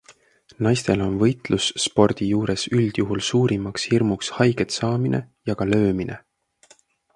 [0.67, 6.21] Naistele on võitlusspordi juures üldjuhul suurimaks hirmuks haiget saamine ja ka löömine.